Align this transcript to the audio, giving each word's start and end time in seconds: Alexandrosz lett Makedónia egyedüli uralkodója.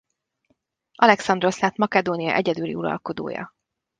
Alexandrosz 0.97 1.59
lett 1.59 1.75
Makedónia 1.75 2.33
egyedüli 2.33 2.75
uralkodója. 2.75 3.53